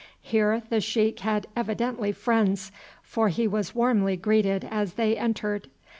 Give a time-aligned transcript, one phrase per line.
[0.23, 2.71] Here the sheik had evidently friends,
[3.03, 5.69] for he was warmly greeted as they entered.